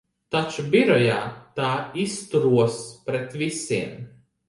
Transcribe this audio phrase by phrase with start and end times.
[0.35, 1.19] Taču birojā
[1.61, 1.69] tā
[2.07, 3.99] izturos pret visiem.